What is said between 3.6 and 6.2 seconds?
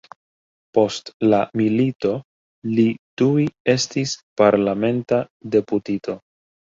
estis parlamenta deputito.